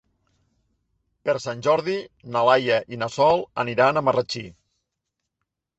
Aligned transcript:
Per 1.29 1.35
Sant 1.43 1.61
Jordi 1.69 1.99
na 2.37 2.43
Laia 2.49 2.81
i 2.97 3.01
na 3.03 3.13
Sol 3.19 3.47
aniran 3.67 4.01
a 4.03 4.07
Marratxí. 4.09 4.45